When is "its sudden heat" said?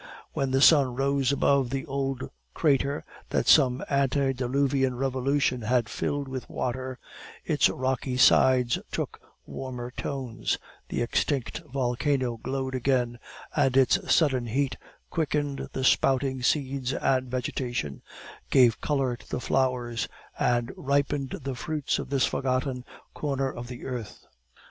13.77-14.75